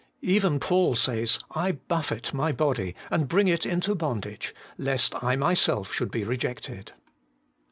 [0.23, 5.93] Even Paul says, 'I buffet my body, and bring it into bondage, lest I myself
[5.93, 6.93] should be rejected.'